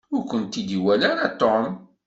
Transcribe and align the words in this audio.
Ur 0.15 0.23
kent-id-iwala 0.29 1.05
ara 1.11 1.27
Tom. 1.39 1.65